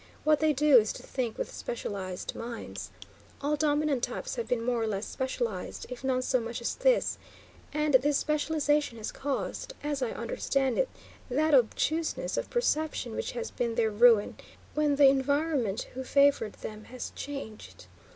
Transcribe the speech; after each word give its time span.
What 0.23 0.39
they 0.39 0.51
do 0.51 0.79
is 0.79 0.91
to 0.93 1.03
think 1.03 1.37
with 1.37 1.53
specialized 1.53 2.33
minds. 2.33 2.89
All 3.39 3.55
dominant 3.55 4.01
types 4.01 4.33
have 4.35 4.47
been 4.47 4.63
more 4.65 4.81
or 4.81 4.87
less 4.87 5.05
specialized, 5.05 5.85
if 5.89 6.03
none 6.03 6.23
so 6.23 6.39
much 6.41 6.59
as 6.59 6.73
this, 6.73 7.19
and 7.71 7.93
this 7.93 8.17
specialization 8.17 8.97
has 8.97 9.11
caused, 9.11 9.75
as 9.83 10.01
I 10.01 10.09
understand 10.09 10.79
it, 10.79 10.89
that 11.29 11.53
obtuseness 11.53 12.35
of 12.35 12.49
perception 12.49 13.11
which 13.13 13.33
has 13.33 13.51
been 13.51 13.75
their 13.75 13.91
ruin 13.91 14.37
when 14.73 14.95
the 14.95 15.05
environment 15.07 15.87
which 15.93 16.07
favored 16.07 16.53
them 16.53 16.85
has 16.85 17.11
changed. 17.15 17.85